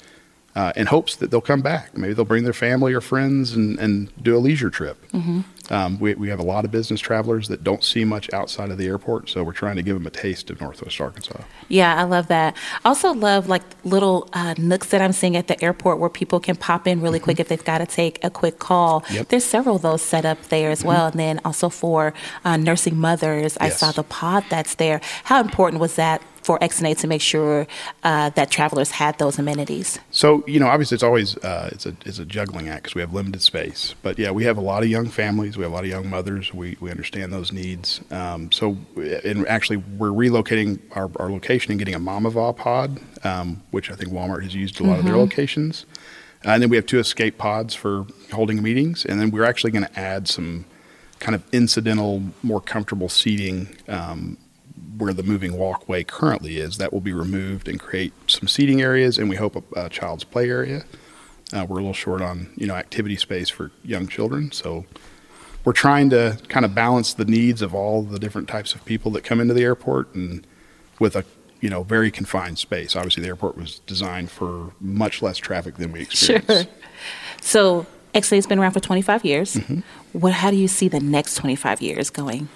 uh, 0.57 0.73
in 0.75 0.87
hopes 0.87 1.15
that 1.17 1.31
they'll 1.31 1.41
come 1.41 1.61
back. 1.61 1.97
Maybe 1.97 2.15
they'll 2.15 2.25
bring 2.25 2.45
their 2.45 2.55
family 2.55 2.95
or 2.95 3.03
friends 3.03 3.53
and, 3.53 3.79
and 3.79 4.11
do 4.23 4.35
a 4.35 4.41
leisure 4.41 4.71
trip. 4.71 4.97
Um, 5.71 5.99
we, 5.99 6.15
we 6.15 6.29
have 6.29 6.39
a 6.39 6.45
lot 6.45 6.65
of 6.65 6.71
business 6.71 7.01
travelers 7.01 7.49
that 7.49 7.63
don't 7.63 7.85
see 7.85 8.05
much 8.05 8.33
outside 8.33 8.71
of 8.71 8.79
the 8.79 8.87
airport, 8.87 9.29
so 9.29 9.43
we're 9.43 9.53
trying 9.53 9.77
to 9.77 9.83
give 9.83 9.97
them 9.97 10.07
a 10.07 10.11
taste 10.11 10.49
of 10.49 10.61
Northwest 10.61 11.01
Arkansas. 11.01 11.43
Yeah, 11.69 11.95
I 11.95 12.05
love 12.05 12.29
that. 12.29 12.57
I 12.85 12.89
also 12.89 13.13
love 13.13 13.49
like 13.49 13.63
little 13.85 14.29
uh, 14.33 14.55
nooks 14.59 14.89
that 14.89 15.03
I'm 15.03 15.13
seeing 15.13 15.37
at 15.37 15.49
the 15.49 15.63
airport 15.63 15.99
where 15.99 16.09
people 16.09 16.41
can 16.41 16.57
pop 16.57 16.87
in 16.87 17.01
really 17.01 17.21
quick 17.21 17.39
if 17.41 17.49
they've 17.49 17.65
got 17.65 17.79
to 17.79 17.87
take 17.87 18.23
a 18.25 18.31
quick 18.31 18.59
call. 18.59 19.03
Mm-hmm. 19.03 19.15
Yep. 19.15 19.29
There's 19.29 19.45
several 19.45 19.77
of 19.77 19.83
those 19.83 20.03
set 20.03 20.25
up 20.25 20.41
there 20.45 20.71
as 20.71 20.85
well. 20.85 21.07
And 21.07 21.21
then 21.21 21.41
also 21.45 21.69
for 21.69 22.15
uh, 22.45 22.57
nursing 22.57 22.97
mothers, 22.97 23.59
I 23.61 23.69
saw 23.69 23.93
the 23.93 24.05
pod 24.05 24.45
that's 24.49 24.77
there. 24.77 25.01
How 25.25 25.41
important 25.41 25.81
was 25.81 25.97
that 25.97 26.23
for 26.47 26.61
XNA 26.61 26.97
to 26.99 27.09
make 27.09 27.21
sure 27.21 27.67
uh, 28.05 28.31
that 28.31 28.53
travelers 28.53 28.93
had 28.93 29.19
those 29.19 29.37
amenities? 29.37 29.99
So 30.13 30.45
you 30.47 30.61
know, 30.61 30.69
obviously, 30.69 30.95
it's 30.95 31.03
always 31.03 31.37
uh, 31.39 31.71
it's 31.73 31.87
a 31.87 31.97
it's 32.07 32.21
a 32.21 32.25
juggling 32.25 32.69
act 32.69 32.85
because 32.85 32.95
we 32.95 33.01
have 33.01 33.13
limited 33.13 33.43
space. 33.43 33.97
But 34.03 34.17
yeah, 34.17 34.31
we 34.31 34.45
have 34.45 34.57
a 34.57 34.61
lot 34.61 34.85
of 34.85 34.89
young 34.89 35.09
families. 35.09 35.57
We 35.57 35.65
have 35.65 35.73
a 35.73 35.75
lot 35.75 35.83
of 35.83 35.91
young 35.91 36.09
mothers. 36.09 36.55
We 36.55 36.77
we 36.81 36.93
understand 36.93 37.33
those 37.33 37.53
needs. 37.53 38.01
Um, 38.13 38.53
so 38.53 38.77
and 39.25 39.47
actually, 39.49 39.79
we're 39.99 40.11
relocating 40.11 40.79
our, 40.93 41.11
our 41.17 41.31
location 41.33 41.73
and 41.73 41.81
getting 41.81 41.95
a 41.95 42.01
Mamava 42.01 42.57
pod, 42.57 43.01
um, 43.25 43.63
which 43.73 43.91
I 43.91 43.97
think 43.97 44.13
Walmart 44.13 44.45
has 44.45 44.55
used 44.55 44.81
a 44.81 44.85
lot 44.85 45.01
of 45.01 45.05
their 45.05 45.17
locations. 45.17 45.85
and 46.45 46.63
then 46.63 46.71
we 46.71 46.77
have 46.77 46.87
two 46.87 47.01
escape 47.01 47.39
pods 47.39 47.75
for 47.75 48.07
holding 48.33 48.63
meetings. 48.63 49.05
And 49.05 49.21
then 49.21 49.33
we're 49.33 49.45
actually 49.45 49.73
going 49.73 49.87
to 49.87 49.99
add 49.99 50.29
some 50.29 50.65
kind 51.19 51.35
of 51.35 51.43
incidental, 51.53 52.23
more 52.43 52.61
comfortable 52.61 53.09
seating. 53.09 53.77
Um, 53.89 54.39
where 54.97 55.13
the 55.13 55.23
moving 55.23 55.57
walkway 55.57 56.05
currently 56.05 56.59
is, 56.59 56.79
that 56.79 56.93
will 56.93 57.01
be 57.01 57.13
removed 57.13 57.69
and 57.69 57.79
create 57.81 58.13
some 58.27 58.49
seating 58.49 58.81
areas, 58.81 59.19
and 59.19 59.29
we 59.29 59.37
hope 59.37 59.57
a, 59.57 59.87
a 59.87 59.89
child's 59.89 60.25
play 60.25 60.49
area. 60.49 60.85
Uh, 61.53 61.65
we're 61.69 61.79
a 61.79 61.81
little 61.81 61.93
short 61.93 62.23
on 62.23 62.53
you 62.57 62.67
know 62.67 62.75
activity 62.75 63.17
space 63.17 63.49
for 63.49 63.71
young 63.85 64.09
children, 64.09 64.51
so 64.53 64.85
we're 65.65 65.73
trying 65.73 66.11
to 66.11 66.39
kind 66.49 66.65
of 66.65 66.75
balance 66.75 67.15
the 67.15 67.25
needs 67.25 67.63
of 67.63 67.75
all 67.75 68.03
the 68.03 68.19
different 68.19 68.49
types 68.49 68.75
of 68.75 68.85
people 68.85 69.11
that 69.13 69.25
come 69.25 69.41
into 69.41 69.55
the 69.55 69.63
airport, 69.63 70.15
and 70.15 70.47
with 70.99 71.15
a 71.15 71.25
you 71.61 71.71
know 71.71 71.83
very 71.83 72.11
confined 72.11 72.59
space. 72.59 72.97
Obviously, 72.97 73.23
the 73.23 73.29
airport 73.29 73.57
was 73.57 73.79
designed 73.81 74.31
for 74.31 74.73
much 74.81 75.23
less 75.23 75.39
traffic 75.39 75.77
than 75.77 75.93
we 75.93 76.03
experience. 76.03 76.47
Sure. 76.47 76.65
So 77.43 77.87
XNA 78.13 78.37
has 78.37 78.47
been 78.47 78.59
around 78.59 78.73
for 78.73 78.81
25 78.81 79.25
years. 79.25 79.55
Mm-hmm. 79.55 79.81
What, 80.19 80.33
how 80.33 80.51
do 80.51 80.57
you 80.57 80.67
see 80.67 80.89
the 80.89 80.99
next 80.99 81.37
25 81.37 81.81
years 81.81 82.11
going? 82.11 82.49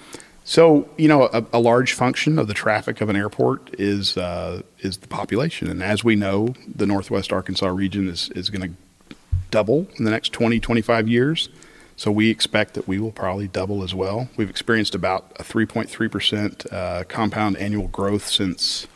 So 0.51 0.89
you 0.97 1.07
know, 1.07 1.29
a, 1.31 1.45
a 1.53 1.59
large 1.59 1.93
function 1.93 2.37
of 2.37 2.49
the 2.49 2.53
traffic 2.53 2.99
of 2.99 3.07
an 3.07 3.15
airport 3.15 3.73
is 3.79 4.17
uh, 4.17 4.63
is 4.79 4.97
the 4.97 5.07
population, 5.07 5.69
and 5.69 5.81
as 5.81 6.03
we 6.03 6.17
know, 6.17 6.55
the 6.67 6.85
Northwest 6.85 7.31
Arkansas 7.31 7.69
region 7.69 8.09
is 8.09 8.29
is 8.35 8.49
going 8.49 8.75
to 9.09 9.15
double 9.49 9.87
in 9.95 10.03
the 10.03 10.11
next 10.11 10.33
20, 10.33 10.59
25 10.59 11.07
years. 11.07 11.47
So 11.95 12.11
we 12.11 12.29
expect 12.29 12.73
that 12.73 12.85
we 12.85 12.99
will 12.99 13.13
probably 13.13 13.47
double 13.47 13.81
as 13.81 13.95
well. 13.95 14.27
We've 14.35 14.49
experienced 14.49 14.93
about 14.93 15.31
a 15.39 15.43
3.3 15.43 16.11
percent 16.11 16.65
uh, 16.69 17.05
compound 17.07 17.55
annual 17.55 17.87
growth 17.87 18.27
since 18.27 18.87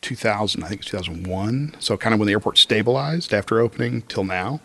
2000. 0.00 0.62
I 0.62 0.68
think 0.68 0.82
it's 0.82 0.90
2001. 0.90 1.74
So 1.80 1.96
kind 1.96 2.14
of 2.14 2.20
when 2.20 2.28
the 2.28 2.34
airport 2.34 2.56
stabilized 2.56 3.34
after 3.34 3.58
opening 3.58 4.02
till 4.02 4.22
now. 4.22 4.60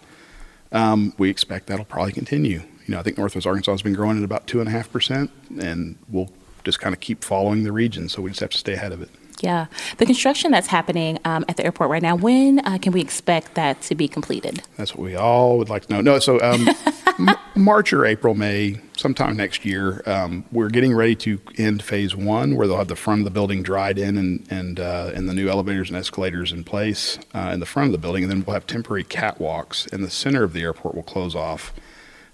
Um, 0.71 1.13
we 1.17 1.31
expect 1.31 1.65
that'll 1.65 1.85
probably 1.85 2.11
continue. 2.11 2.61
You 2.89 2.95
know, 2.95 3.01
I 3.01 3.03
think 3.03 3.19
Northwest 3.19 3.45
Arkansas 3.45 3.69
has 3.69 3.81
been 3.83 3.93
growing 3.93 4.17
at 4.17 4.23
about 4.23 4.47
two 4.47 4.61
and 4.61 4.67
a 4.67 4.71
half 4.71 4.91
percent, 4.91 5.29
and 5.61 5.95
we'll 6.09 6.31
just 6.63 6.79
kind 6.79 6.91
of 6.91 6.99
keep 6.99 7.23
following 7.23 7.63
the 7.63 7.71
region. 7.71 8.09
So 8.09 8.19
we 8.19 8.31
just 8.31 8.39
have 8.39 8.49
to 8.49 8.57
stay 8.57 8.73
ahead 8.73 8.91
of 8.91 8.99
it. 9.03 9.11
Yeah. 9.41 9.67
The 9.99 10.07
construction 10.07 10.49
that's 10.49 10.65
happening 10.65 11.19
um, 11.23 11.45
at 11.47 11.55
the 11.55 11.63
airport 11.63 11.91
right 11.91 12.01
now, 12.01 12.15
when 12.15 12.65
uh, 12.65 12.79
can 12.81 12.91
we 12.91 12.99
expect 12.99 13.53
that 13.53 13.83
to 13.83 13.93
be 13.93 14.07
completed? 14.07 14.63
That's 14.75 14.95
what 14.95 15.03
we 15.03 15.15
all 15.15 15.59
would 15.59 15.69
like 15.69 15.85
to 15.85 15.93
know. 15.93 16.01
No, 16.01 16.17
so 16.17 16.41
um, 16.41 16.67
M- 17.19 17.37
March 17.55 17.93
or 17.93 18.07
April, 18.07 18.33
May, 18.33 18.81
sometime 18.97 19.37
next 19.37 19.65
year, 19.65 20.01
um, 20.07 20.43
we're 20.51 20.69
getting 20.69 20.95
ready 20.95 21.15
to 21.17 21.39
end 21.59 21.83
phase 21.83 22.15
one, 22.15 22.55
where 22.55 22.65
they'll 22.65 22.77
have 22.77 22.87
the 22.87 22.95
front 22.95 23.21
of 23.21 23.25
the 23.25 23.31
building 23.31 23.61
dried 23.61 23.99
in 23.99 24.17
and 24.17 24.47
and 24.49 24.79
uh, 24.79 25.11
and 25.13 25.29
the 25.29 25.35
new 25.35 25.47
elevators 25.47 25.89
and 25.91 25.97
escalators 25.97 26.51
in 26.51 26.63
place 26.63 27.19
uh, 27.35 27.51
in 27.53 27.59
the 27.59 27.67
front 27.67 27.85
of 27.85 27.91
the 27.91 27.99
building, 27.99 28.23
and 28.23 28.31
then 28.31 28.43
we'll 28.43 28.55
have 28.55 28.65
temporary 28.65 29.03
catwalks, 29.03 29.91
and 29.93 30.03
the 30.03 30.09
center 30.09 30.43
of 30.43 30.53
the 30.53 30.63
airport 30.63 30.95
will 30.95 31.03
close 31.03 31.35
off. 31.35 31.71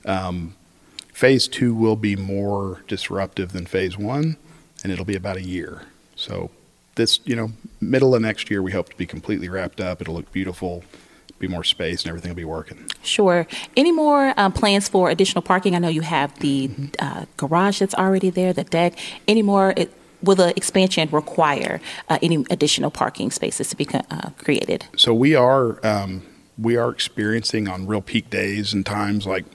Um, 0.05 0.55
phase 1.13 1.47
two 1.47 1.73
will 1.73 1.95
be 1.95 2.15
more 2.15 2.83
disruptive 2.87 3.51
than 3.51 3.65
phase 3.65 3.97
one, 3.97 4.37
and 4.83 4.91
it'll 4.91 5.05
be 5.05 5.15
about 5.15 5.37
a 5.37 5.43
year. 5.43 5.83
So 6.15 6.51
this, 6.95 7.19
you 7.25 7.35
know, 7.35 7.51
middle 7.81 8.15
of 8.15 8.21
next 8.21 8.49
year, 8.49 8.61
we 8.61 8.71
hope 8.71 8.89
to 8.89 8.97
be 8.97 9.05
completely 9.05 9.49
wrapped 9.49 9.81
up. 9.81 10.01
It'll 10.01 10.15
look 10.15 10.31
beautiful, 10.31 10.83
be 11.39 11.47
more 11.47 11.63
space, 11.63 12.03
and 12.03 12.09
everything 12.09 12.31
will 12.31 12.35
be 12.35 12.45
working. 12.45 12.89
Sure. 13.03 13.47
Any 13.75 13.91
more 13.91 14.33
um, 14.37 14.53
plans 14.53 14.87
for 14.87 15.09
additional 15.09 15.41
parking? 15.41 15.75
I 15.75 15.79
know 15.79 15.89
you 15.89 16.01
have 16.01 16.37
the 16.39 16.69
uh, 16.99 17.25
garage 17.37 17.79
that's 17.79 17.95
already 17.95 18.29
there, 18.29 18.53
the 18.53 18.63
deck. 18.63 18.97
Any 19.27 19.41
more? 19.41 19.73
It, 19.75 19.91
will 20.23 20.35
the 20.35 20.55
expansion 20.57 21.07
require 21.11 21.81
uh, 22.09 22.17
any 22.21 22.45
additional 22.49 22.89
parking 22.89 23.29
spaces 23.31 23.69
to 23.69 23.75
be 23.75 23.87
uh, 23.93 24.29
created? 24.37 24.85
So 24.95 25.13
we 25.13 25.35
are 25.35 25.85
um, 25.85 26.23
we 26.57 26.77
are 26.77 26.89
experiencing 26.89 27.67
on 27.67 27.85
real 27.85 28.01
peak 28.01 28.29
days 28.29 28.73
and 28.73 28.85
times 28.85 29.27
like, 29.27 29.45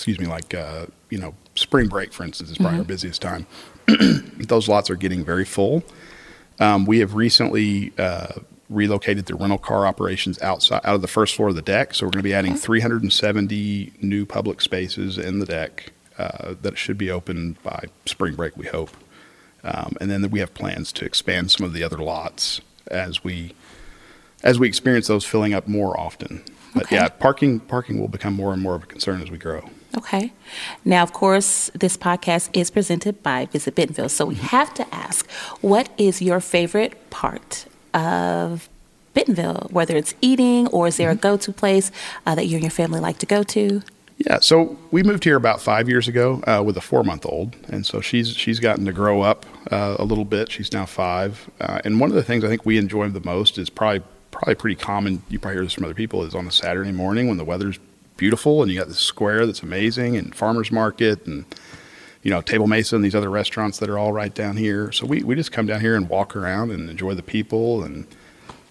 excuse 0.00 0.18
me, 0.18 0.26
like 0.26 0.54
uh, 0.54 0.86
you 1.10 1.18
know, 1.18 1.34
spring 1.56 1.86
break, 1.86 2.10
for 2.10 2.24
instance, 2.24 2.50
is 2.50 2.56
probably 2.56 2.78
our 2.78 2.84
busiest 2.84 3.20
time. 3.20 3.46
Those 4.38 4.66
lots 4.66 4.88
are 4.88 4.96
getting 4.96 5.22
very 5.26 5.44
full. 5.44 5.82
Um, 6.58 6.86
we 6.86 7.00
have 7.00 7.14
recently 7.14 7.92
uh, 7.98 8.40
relocated 8.70 9.26
the 9.26 9.34
rental 9.34 9.58
car 9.58 9.86
operations 9.86 10.40
outside 10.40 10.80
out 10.84 10.94
of 10.94 11.02
the 11.02 11.08
first 11.08 11.36
floor 11.36 11.50
of 11.50 11.54
the 11.54 11.60
deck, 11.60 11.92
so 11.92 12.06
we're 12.06 12.12
going 12.12 12.20
to 12.20 12.28
be 12.28 12.32
adding 12.32 12.54
370 12.54 13.92
new 14.00 14.24
public 14.24 14.62
spaces 14.62 15.18
in 15.18 15.38
the 15.38 15.44
deck 15.46 15.92
uh, 16.16 16.54
that 16.62 16.78
should 16.78 16.96
be 16.96 17.10
open 17.10 17.58
by 17.62 17.84
spring 18.06 18.34
break, 18.34 18.56
we 18.56 18.66
hope. 18.68 18.90
Um, 19.62 19.96
and 20.00 20.10
then 20.10 20.30
we 20.30 20.40
have 20.40 20.54
plans 20.54 20.92
to 20.92 21.04
expand 21.04 21.50
some 21.50 21.66
of 21.66 21.74
the 21.74 21.82
other 21.84 21.98
lots 21.98 22.62
as 22.86 23.22
we 23.22 23.54
as 24.42 24.58
we 24.58 24.66
experience 24.66 25.08
those 25.08 25.26
filling 25.26 25.52
up 25.52 25.68
more 25.68 26.00
often. 26.00 26.42
But 26.74 26.84
Okay. 26.84 26.96
yeah, 26.96 27.08
parking 27.08 27.60
parking 27.60 28.00
will 28.00 28.08
become 28.08 28.32
more 28.32 28.54
and 28.54 28.62
more 28.62 28.74
of 28.76 28.84
a 28.84 28.86
concern 28.86 29.20
as 29.20 29.30
we 29.30 29.36
grow. 29.36 29.68
Okay. 29.96 30.32
Now, 30.84 31.02
of 31.02 31.12
course, 31.12 31.70
this 31.74 31.96
podcast 31.96 32.50
is 32.52 32.70
presented 32.70 33.22
by 33.22 33.46
Visit 33.46 33.74
Bentonville. 33.74 34.08
So 34.08 34.26
we 34.26 34.36
have 34.36 34.72
to 34.74 34.94
ask 34.94 35.28
what 35.60 35.90
is 35.98 36.22
your 36.22 36.40
favorite 36.40 37.10
part 37.10 37.66
of 37.92 38.68
Bentonville, 39.14 39.68
whether 39.70 39.96
it's 39.96 40.14
eating 40.20 40.68
or 40.68 40.86
is 40.86 40.96
there 40.96 41.10
a 41.10 41.16
go 41.16 41.36
to 41.36 41.52
place 41.52 41.90
uh, 42.26 42.34
that 42.36 42.46
you 42.46 42.56
and 42.56 42.62
your 42.62 42.70
family 42.70 43.00
like 43.00 43.18
to 43.18 43.26
go 43.26 43.42
to? 43.42 43.82
Yeah, 44.18 44.40
so 44.40 44.78
we 44.90 45.02
moved 45.02 45.24
here 45.24 45.36
about 45.36 45.62
five 45.62 45.88
years 45.88 46.06
ago 46.06 46.42
uh, 46.46 46.62
with 46.62 46.76
a 46.76 46.82
four-month-old, 46.82 47.56
and 47.68 47.86
so 47.86 48.02
she's 48.02 48.36
she's 48.36 48.60
gotten 48.60 48.84
to 48.84 48.92
grow 48.92 49.22
up 49.22 49.46
uh, 49.72 49.96
a 49.98 50.04
little 50.04 50.26
bit. 50.26 50.52
She's 50.52 50.74
now 50.74 50.84
five, 50.84 51.48
uh, 51.58 51.80
and 51.86 51.98
one 51.98 52.10
of 52.10 52.16
the 52.16 52.22
things 52.22 52.44
I 52.44 52.48
think 52.48 52.66
we 52.66 52.76
enjoy 52.76 53.08
the 53.08 53.24
most 53.24 53.56
is 53.56 53.70
probably 53.70 54.02
probably 54.30 54.56
pretty 54.56 54.76
common. 54.76 55.22
You 55.30 55.38
probably 55.38 55.56
hear 55.56 55.64
this 55.64 55.72
from 55.72 55.84
other 55.84 55.94
people 55.94 56.22
is 56.22 56.34
on 56.34 56.46
a 56.46 56.52
Saturday 56.52 56.92
morning 56.92 57.28
when 57.28 57.38
the 57.38 57.46
weather's 57.46 57.78
beautiful 58.20 58.62
and 58.62 58.70
you 58.70 58.78
got 58.78 58.86
this 58.86 58.98
square 58.98 59.46
that's 59.46 59.62
amazing 59.62 60.14
and 60.14 60.34
farmers 60.34 60.70
market 60.70 61.26
and 61.26 61.46
you 62.22 62.30
know 62.30 62.42
Table 62.42 62.66
Mesa 62.66 62.94
and 62.94 63.02
these 63.02 63.14
other 63.14 63.30
restaurants 63.30 63.78
that 63.78 63.88
are 63.88 63.98
all 63.98 64.12
right 64.12 64.34
down 64.34 64.58
here. 64.58 64.92
So 64.92 65.06
we 65.06 65.22
we 65.22 65.34
just 65.34 65.52
come 65.52 65.64
down 65.64 65.80
here 65.80 65.96
and 65.96 66.06
walk 66.06 66.36
around 66.36 66.70
and 66.70 66.90
enjoy 66.90 67.14
the 67.14 67.22
people 67.22 67.82
and 67.82 68.06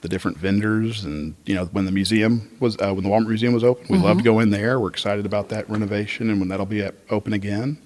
the 0.02 0.08
different 0.08 0.38
vendors 0.38 1.04
and 1.04 1.36
you 1.46 1.56
know 1.56 1.66
when 1.66 1.86
the 1.86 1.92
museum 1.92 2.56
was 2.60 2.78
uh, 2.78 2.94
when 2.94 3.04
the 3.04 3.10
Walmart 3.10 3.28
Museum 3.28 3.54
was 3.54 3.64
open, 3.64 3.88
we 3.90 3.98
love 3.98 4.20
to 4.20 4.24
go 4.24 4.40
in 4.40 4.52
there. 4.52 4.80
We're 4.80 4.90
excited 4.90 5.26
about 5.26 5.50
that 5.50 5.68
renovation 5.68 6.30
and 6.30 6.40
when 6.40 6.50
that'll 6.50 6.68
be 6.68 6.88
open 7.10 7.34
again. 7.34 7.80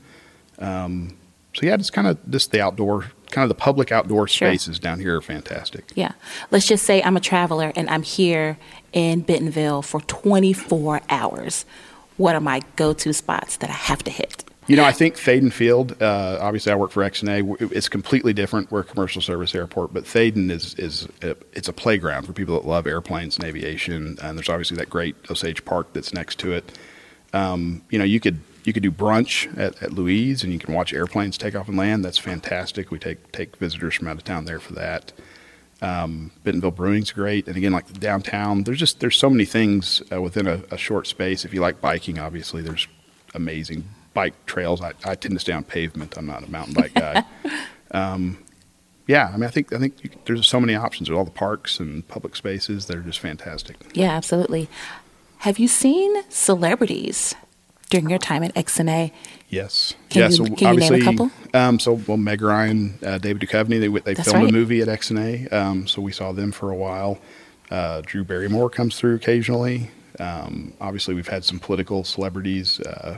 Um, 0.59 1.17
so 1.53 1.65
yeah, 1.65 1.77
just 1.77 1.93
kind 1.93 2.07
of 2.07 2.17
just 2.29 2.51
the 2.51 2.59
outdoor, 2.59 3.05
kind 3.33 3.43
of 3.43 3.49
the 3.49 3.55
public 3.61 3.91
outdoor 3.91 4.27
Sure. 4.27 4.47
spaces 4.47 4.79
down 4.79 4.99
here 4.99 5.17
are 5.17 5.21
fantastic. 5.21 5.91
Yeah. 5.95 6.13
Let's 6.51 6.67
just 6.67 6.85
say 6.85 7.03
I'm 7.03 7.17
a 7.17 7.19
traveler 7.19 7.73
and 7.75 7.89
I'm 7.89 8.03
here 8.03 8.57
in 8.93 9.21
Bentonville 9.21 9.81
for 9.81 9.99
24 10.01 11.01
hours. 11.09 11.65
What 12.17 12.35
are 12.35 12.41
my 12.41 12.61
go 12.75 12.93
to 12.93 13.11
spots 13.11 13.57
that 13.57 13.69
I 13.69 13.73
have 13.73 14.03
to 14.03 14.11
hit? 14.11 14.45
You 14.67 14.77
know, 14.77 14.85
I 14.85 14.93
think 14.93 15.15
Thaden 15.17 15.51
Field. 15.51 16.01
Uh, 16.01 16.37
obviously, 16.39 16.71
I 16.71 16.75
work 16.75 16.91
for 16.91 17.03
XNA. 17.03 17.69
It's 17.73 17.89
completely 17.89 18.31
different. 18.31 18.71
We're 18.71 18.79
a 18.79 18.83
commercial 18.85 19.21
service 19.21 19.53
airport, 19.53 19.93
but 19.93 20.05
Thaden 20.05 20.49
is 20.49 20.73
is 20.75 21.05
a, 21.21 21.35
it's 21.51 21.67
a 21.67 21.73
playground 21.73 22.25
for 22.25 22.31
people 22.31 22.55
that 22.55 22.65
love 22.65 22.87
airplanes 22.87 23.35
and 23.35 23.45
aviation. 23.45 24.17
And 24.21 24.37
there's 24.37 24.47
obviously 24.47 24.77
that 24.77 24.89
great 24.89 25.17
Osage 25.29 25.65
Park 25.65 25.91
that's 25.91 26.13
next 26.13 26.39
to 26.39 26.53
it. 26.53 26.77
Um, 27.33 27.81
you 27.89 27.99
know, 27.99 28.05
you 28.05 28.21
could 28.21 28.39
you 28.63 28.73
could 28.73 28.83
do 28.83 28.91
brunch 28.91 29.57
at, 29.57 29.81
at 29.81 29.93
Louise, 29.93 30.43
and 30.43 30.53
you 30.53 30.59
can 30.59 30.73
watch 30.73 30.93
airplanes 30.93 31.37
take 31.37 31.55
off 31.55 31.67
and 31.67 31.77
land. 31.77 32.03
That's 32.03 32.17
fantastic. 32.17 32.91
We 32.91 32.99
take 32.99 33.31
take 33.31 33.55
visitors 33.57 33.95
from 33.95 34.07
out 34.07 34.17
of 34.17 34.23
town 34.23 34.45
there 34.45 34.59
for 34.59 34.73
that. 34.73 35.11
Um, 35.81 36.31
Bentonville 36.43 36.71
Brewing's 36.71 37.11
great, 37.11 37.47
and 37.47 37.57
again, 37.57 37.73
like 37.73 37.87
the 37.87 37.99
downtown, 37.99 38.63
there's 38.63 38.79
just 38.79 38.99
there's 38.99 39.17
so 39.17 39.29
many 39.29 39.45
things 39.45 40.01
uh, 40.11 40.21
within 40.21 40.47
a, 40.47 40.61
a 40.71 40.77
short 40.77 41.07
space. 41.07 41.43
If 41.43 41.53
you 41.53 41.61
like 41.61 41.81
biking, 41.81 42.19
obviously 42.19 42.61
there's 42.61 42.87
amazing 43.33 43.83
bike 44.13 44.33
trails. 44.45 44.81
I, 44.81 44.93
I 45.03 45.15
tend 45.15 45.33
to 45.33 45.39
stay 45.39 45.53
on 45.53 45.63
pavement. 45.63 46.17
I'm 46.17 46.25
not 46.25 46.43
a 46.43 46.51
mountain 46.51 46.73
bike 46.73 46.93
guy. 46.93 47.23
um, 47.91 48.37
yeah, 49.07 49.27
I 49.27 49.33
mean, 49.33 49.43
I 49.43 49.49
think 49.49 49.73
I 49.73 49.79
think 49.79 50.03
you, 50.03 50.09
there's 50.25 50.47
so 50.47 50.59
many 50.59 50.75
options 50.75 51.09
with 51.09 51.17
all 51.17 51.25
the 51.25 51.31
parks 51.31 51.79
and 51.79 52.07
public 52.07 52.35
spaces. 52.35 52.85
They're 52.85 53.01
just 53.01 53.19
fantastic. 53.19 53.75
Yeah, 53.93 54.11
absolutely. 54.11 54.69
Have 55.39 55.59
you 55.59 55.67
seen 55.67 56.23
celebrities 56.29 57.35
during 57.93 58.09
your 58.09 58.17
time 58.19 58.41
at 58.41 58.53
XNA? 58.55 59.11
Yes. 59.49 59.93
Can 60.09 60.21
yeah. 60.21 60.29
you- 60.29 60.35
so 60.35 60.45
can 60.45 60.51
you 60.51 60.55
name 60.57 60.65
a 60.65 60.69
obviously, 60.71 61.01
couple? 61.01 61.31
Um, 61.53 61.79
so 61.79 61.93
well, 61.93 62.17
Meg 62.17 62.41
Ryan, 62.41 62.97
uh, 63.05 63.19
David 63.19 63.47
Duchovny, 63.47 63.79
they 63.79 63.87
they 63.87 64.13
That's 64.15 64.31
filmed 64.31 64.45
right. 64.45 64.49
a 64.49 64.53
movie 64.53 64.81
at 64.81 64.87
XNA. 64.87 65.53
Um, 65.53 65.85
so 65.85 66.01
we 66.01 66.11
saw 66.11 66.31
them 66.31 66.51
for 66.51 66.71
a 66.71 66.75
while. 66.75 67.19
Uh, 67.69 68.01
Drew 68.03 68.23
Barrymore 68.23 68.69
comes 68.71 68.97
through 68.97 69.15
occasionally. 69.15 69.91
Um, 70.19 70.73
obviously, 70.81 71.13
we've 71.13 71.27
had 71.27 71.43
some 71.43 71.59
political 71.59 72.03
celebrities. 72.03 72.79
Uh, 72.79 73.17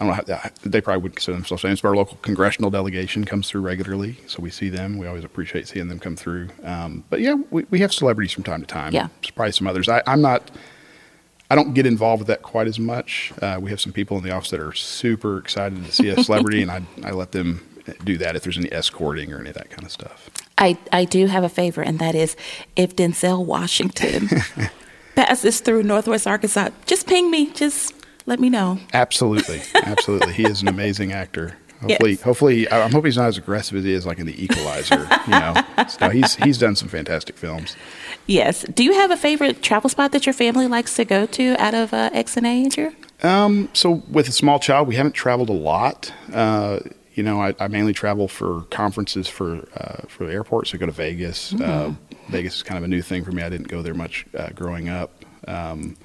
I 0.00 0.06
don't 0.06 0.28
know. 0.28 0.34
How, 0.34 0.50
they 0.64 0.80
probably 0.80 1.02
would 1.02 1.16
consider 1.16 1.36
themselves 1.36 1.62
famous, 1.62 1.82
but 1.82 1.88
our 1.88 1.96
local 1.96 2.16
congressional 2.22 2.70
delegation 2.70 3.24
comes 3.24 3.48
through 3.48 3.60
regularly, 3.60 4.18
so 4.26 4.42
we 4.42 4.50
see 4.50 4.70
them. 4.70 4.98
We 4.98 5.06
always 5.06 5.24
appreciate 5.24 5.68
seeing 5.68 5.88
them 5.88 5.98
come 6.00 6.16
through. 6.16 6.48
Um, 6.64 7.04
but 7.10 7.20
yeah, 7.20 7.34
we, 7.50 7.64
we 7.70 7.78
have 7.80 7.92
celebrities 7.92 8.32
from 8.32 8.44
time 8.44 8.60
to 8.60 8.66
time. 8.66 8.92
Yeah. 8.92 9.08
Probably 9.36 9.52
some 9.52 9.66
others. 9.66 9.88
I, 9.90 10.02
I'm 10.06 10.22
not. 10.22 10.50
I 11.50 11.54
don't 11.54 11.74
get 11.74 11.86
involved 11.86 12.20
with 12.20 12.28
that 12.28 12.42
quite 12.42 12.66
as 12.66 12.78
much. 12.78 13.32
Uh, 13.40 13.58
we 13.60 13.70
have 13.70 13.80
some 13.80 13.92
people 13.92 14.16
in 14.16 14.24
the 14.24 14.30
office 14.30 14.50
that 14.50 14.60
are 14.60 14.72
super 14.72 15.38
excited 15.38 15.84
to 15.84 15.92
see 15.92 16.08
a 16.08 16.22
celebrity, 16.22 16.62
and 16.62 16.70
I, 16.70 16.82
I 17.02 17.10
let 17.10 17.32
them 17.32 17.60
do 18.04 18.16
that 18.18 18.34
if 18.34 18.42
there's 18.42 18.56
any 18.56 18.72
escorting 18.72 19.32
or 19.32 19.40
any 19.40 19.50
of 19.50 19.54
that 19.56 19.70
kind 19.70 19.84
of 19.84 19.92
stuff. 19.92 20.30
I, 20.56 20.78
I 20.92 21.04
do 21.04 21.26
have 21.26 21.44
a 21.44 21.48
favor, 21.48 21.82
and 21.82 21.98
that 21.98 22.14
is 22.14 22.36
if 22.76 22.96
Denzel 22.96 23.44
Washington 23.44 24.28
passes 25.14 25.60
through 25.60 25.82
Northwest 25.82 26.26
Arkansas, 26.26 26.70
just 26.86 27.06
ping 27.06 27.30
me. 27.30 27.50
Just 27.52 27.94
let 28.26 28.40
me 28.40 28.48
know. 28.48 28.78
Absolutely, 28.94 29.60
absolutely. 29.74 30.32
He 30.32 30.44
is 30.44 30.62
an 30.62 30.68
amazing 30.68 31.12
actor. 31.12 31.56
Hopefully, 31.88 32.10
Yes. 32.12 32.22
hopefully, 32.22 32.70
I'm 32.70 32.90
hoping 32.92 33.06
he's 33.06 33.16
not 33.16 33.28
as 33.28 33.38
aggressive 33.38 33.76
as 33.78 33.84
he 33.84 33.92
is 33.92 34.04
like 34.06 34.18
in 34.18 34.26
The 34.26 34.42
Equalizer. 34.44 35.08
You 35.26 35.30
know, 35.30 35.54
so 35.88 36.10
he's 36.10 36.34
he's 36.36 36.58
done 36.58 36.76
some 36.76 36.88
fantastic 36.88 37.36
films. 37.36 37.76
Yes. 38.26 38.62
Do 38.74 38.82
you 38.84 38.94
have 38.94 39.10
a 39.10 39.16
favorite 39.16 39.62
travel 39.62 39.90
spot 39.90 40.12
that 40.12 40.24
your 40.26 40.32
family 40.32 40.66
likes 40.66 40.94
to 40.96 41.04
go 41.04 41.26
to 41.26 41.56
out 41.62 41.74
of 41.74 41.92
uh, 41.92 42.10
XNA, 42.10 42.64
Andrew? 42.64 42.90
Um, 43.22 43.68
so 43.74 44.02
with 44.10 44.28
a 44.28 44.32
small 44.32 44.58
child, 44.58 44.88
we 44.88 44.96
haven't 44.96 45.12
traveled 45.12 45.48
a 45.50 45.52
lot. 45.54 46.12
Uh, 46.32 46.80
you 47.14 47.22
know, 47.22 47.40
I, 47.40 47.54
I 47.60 47.68
mainly 47.68 47.92
travel 47.92 48.26
for 48.28 48.62
conferences 48.70 49.28
for 49.28 49.66
uh, 49.76 50.06
for 50.08 50.26
the 50.26 50.32
airport. 50.32 50.68
So 50.68 50.76
I 50.76 50.78
go 50.78 50.86
to 50.86 50.92
Vegas. 50.92 51.54
Uh, 51.54 51.94
Vegas 52.28 52.56
is 52.56 52.62
kind 52.62 52.78
of 52.78 52.84
a 52.84 52.88
new 52.88 53.02
thing 53.02 53.24
for 53.24 53.32
me. 53.32 53.42
I 53.42 53.48
didn't 53.50 53.68
go 53.68 53.82
there 53.82 53.94
much 53.94 54.26
uh, 54.36 54.48
growing 54.54 54.88
up. 54.88 55.24
Um, 55.46 55.96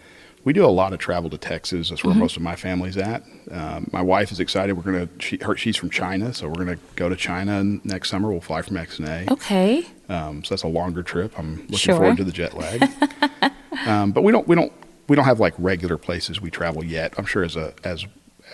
we 0.46 0.54
do 0.54 0.66
a 0.66 0.68
lot 0.68 0.94
of 0.94 1.00
travel 1.00 1.30
to 1.30 1.38
Texas. 1.38 1.90
That's 1.90 2.04
where 2.04 2.16
most 2.16 2.36
of 2.38 2.42
my 2.42 2.56
family's 2.56 2.98
at. 2.98 3.24
Um, 3.52 3.90
my 3.92 4.02
wife 4.02 4.32
is 4.32 4.40
excited. 4.40 4.74
We're 4.74 4.84
gonna. 4.84 5.10
She, 5.20 5.38
her, 5.38 5.56
she's 5.58 5.76
from 5.76 5.90
China, 5.90 6.34
so 6.34 6.48
we're 6.48 6.54
gonna 6.66 6.78
go 6.96 7.10
to 7.10 7.16
China 7.16 7.64
next 7.84 8.10
summer. 8.10 8.32
We'll 8.32 8.42
fly 8.42 8.62
from 8.62 8.78
XNA. 8.78 9.30
Okay. 9.32 9.86
Um, 10.08 10.44
so 10.44 10.50
that's 10.56 10.64
a 10.64 10.68
longer 10.68 11.04
trip. 11.04 11.38
I'm 11.38 11.58
looking 11.64 11.78
Sure. 11.78 11.96
forward 11.98 12.18
to 12.18 12.24
the 12.24 12.32
jet 12.32 12.56
lag. 12.58 12.90
um, 13.88 14.12
but 14.12 14.24
we 14.24 14.32
don't 14.32 14.48
we 14.48 14.56
don't 14.56 14.72
we 15.08 15.16
don't 15.16 15.26
have 15.26 15.40
like 15.40 15.54
regular 15.58 15.98
places 15.98 16.40
we 16.42 16.50
travel 16.50 16.84
yet. 16.84 17.14
I'm 17.18 17.26
sure 17.26 17.44
as 17.44 17.56
a 17.56 17.74
as 17.84 18.06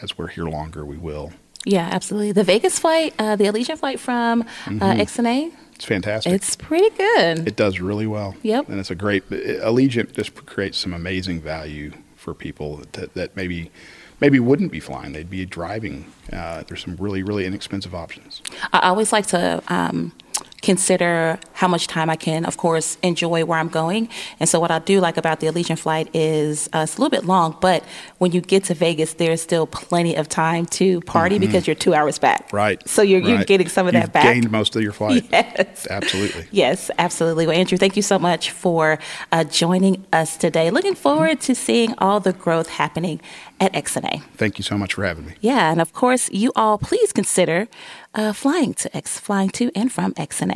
as 0.01 0.17
we're 0.17 0.27
here 0.27 0.45
longer, 0.45 0.85
we 0.85 0.97
will. 0.97 1.31
Yeah, 1.65 1.89
absolutely. 1.91 2.31
The 2.31 2.43
Vegas 2.43 2.79
flight, 2.79 3.13
uh, 3.19 3.35
the 3.35 3.45
Allegiant 3.45 3.79
flight 3.79 3.99
from 3.99 4.43
uh, 4.67 4.69
XNA, 4.93 5.51
It's 5.73 5.83
fantastic. 5.85 6.31
it's 6.31 6.55
pretty 6.55 6.89
good. 6.95 7.47
it 7.47 7.55
does 7.55 7.79
really 7.79 8.07
well. 8.07 8.35
Yep. 8.43 8.69
And 8.69 8.79
it's 8.79 8.91
a 8.91 8.95
great 8.95 9.27
Allegiant 9.29 10.13
just 10.13 10.45
creates 10.45 10.77
some 10.77 10.93
amazing 10.93 11.41
value 11.41 11.91
for 12.15 12.33
people 12.33 12.77
that, 12.93 13.13
that 13.15 13.35
maybe 13.35 13.71
maybe 14.21 14.39
wouldn't 14.39 14.71
be 14.71 14.79
flying. 14.79 15.11
They'd 15.13 15.29
be 15.29 15.45
driving. 15.45 16.05
Uh, 16.31 16.63
there's 16.67 16.83
some 16.83 16.95
really 16.97 17.21
really 17.23 17.45
inexpensive 17.45 17.93
options. 17.93 18.41
I 18.71 18.87
always 18.89 19.11
like 19.11 19.27
to 19.27 19.61
um, 19.67 20.11
consider 20.65 21.39
how 21.53 21.67
much 21.67 21.87
time 21.87 22.09
I 22.09 22.15
can, 22.15 22.43
of 22.43 22.57
course, 22.57 22.97
enjoy 23.01 23.45
where 23.45 23.59
I'm 23.59 23.69
going. 23.69 24.09
And 24.39 24.49
so, 24.49 24.59
what 24.59 24.71
I 24.71 24.79
do 24.79 24.99
like 24.99 25.15
about 25.15 25.39
the 25.39 25.47
Allegiant 25.47 25.79
flight 25.79 26.09
is 26.13 26.67
uh, 26.73 26.79
it's 26.79 26.97
a 26.97 27.01
little 27.01 27.11
bit 27.11 27.25
long, 27.25 27.55
but 27.61 27.83
when 28.17 28.31
you 28.31 28.41
get 28.41 28.65
to 28.65 28.73
Vegas, 28.73 29.13
there's 29.13 29.41
still 29.41 29.67
plenty 29.67 30.15
of 30.15 30.27
time 30.27 30.65
to 30.65 30.99
party 31.01 31.39
because 31.39 31.67
you're 31.67 31.75
two 31.75 31.93
hours 31.93 32.17
back. 32.19 32.47
Mm-hmm. 32.47 32.55
Right. 32.55 32.89
So 32.89 33.01
you're, 33.01 33.21
you're 33.21 33.43
getting 33.43 33.69
some 33.69 33.87
of 33.87 33.93
You've 33.93 34.03
that 34.03 34.13
back. 34.13 34.33
Gained 34.33 34.51
most 34.51 34.75
of 34.75 34.81
your 34.81 34.91
flight. 34.91 35.23
Yes. 35.35 35.87
Absolutely. 35.89 36.47
Yes, 36.51 36.89
absolutely. 36.97 37.45
Well, 37.45 37.55
Andrew, 37.55 37.77
thank 37.77 37.95
you 37.95 38.01
so 38.01 38.17
much 38.17 38.51
for 38.51 38.99
uh, 39.31 39.43
joining 39.43 40.05
us 40.13 40.37
today. 40.37 40.69
Looking 40.71 40.95
forward 40.95 41.41
to 41.41 41.53
seeing 41.53 41.93
all 41.97 42.19
the 42.19 42.33
growth 42.33 42.69
happening 42.69 43.19
at 43.59 43.73
XNA. 43.73 44.23
Thank 44.35 44.57
you 44.57 44.63
so 44.63 44.77
much 44.77 44.93
for 44.93 45.03
having 45.03 45.25
me. 45.25 45.33
Yeah, 45.41 45.71
and 45.71 45.81
of 45.81 45.93
course, 45.93 46.29
you 46.31 46.51
all 46.55 46.77
please 46.77 47.11
consider 47.11 47.67
uh, 48.13 48.33
flying 48.33 48.73
to 48.75 48.95
X, 48.95 49.19
flying 49.19 49.49
to 49.49 49.71
and 49.75 49.91
from 49.91 50.13
X 50.17 50.35
XNA. 50.35 50.54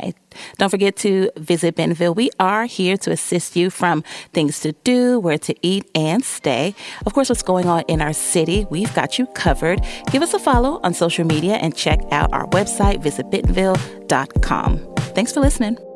Don't 0.58 0.70
forget 0.70 0.96
to 0.96 1.30
visit 1.36 1.76
Bentonville. 1.76 2.14
We 2.14 2.30
are 2.38 2.64
here 2.66 2.96
to 2.98 3.10
assist 3.10 3.56
you 3.56 3.70
from 3.70 4.02
things 4.32 4.60
to 4.60 4.72
do, 4.84 5.18
where 5.18 5.38
to 5.38 5.54
eat 5.62 5.90
and 5.94 6.24
stay. 6.24 6.74
Of 7.06 7.14
course, 7.14 7.28
what's 7.28 7.42
going 7.42 7.66
on 7.66 7.82
in 7.88 8.00
our 8.00 8.12
city, 8.12 8.66
we've 8.70 8.94
got 8.94 9.18
you 9.18 9.26
covered. 9.26 9.80
Give 10.10 10.22
us 10.22 10.34
a 10.34 10.38
follow 10.38 10.80
on 10.82 10.94
social 10.94 11.26
media 11.26 11.54
and 11.54 11.76
check 11.76 12.00
out 12.10 12.32
our 12.32 12.46
website, 12.48 13.02
visitbentonville.com. 13.02 14.94
Thanks 15.14 15.32
for 15.32 15.40
listening. 15.40 15.89